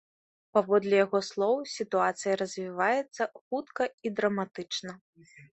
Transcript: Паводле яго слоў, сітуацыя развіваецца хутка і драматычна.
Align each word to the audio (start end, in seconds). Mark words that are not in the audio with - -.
Паводле 0.57 0.95
яго 1.05 1.19
слоў, 1.27 1.53
сітуацыя 1.75 2.33
развіваецца 2.43 3.23
хутка 3.39 3.83
і 4.07 4.17
драматычна. 4.23 4.91